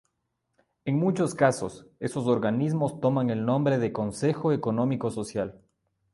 En 0.85 0.97
muchos 0.97 1.35
casos, 1.35 1.85
esos 1.99 2.25
organismos 2.25 2.99
toman 2.99 3.29
el 3.29 3.45
nombre 3.45 3.77
de 3.77 3.93
consejo 3.93 4.51
económico 4.51 5.11
social. 5.11 5.61